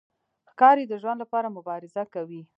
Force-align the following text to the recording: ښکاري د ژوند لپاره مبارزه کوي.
ښکاري 0.51 0.83
د 0.87 0.93
ژوند 1.01 1.19
لپاره 1.23 1.53
مبارزه 1.57 2.03
کوي. 2.13 2.41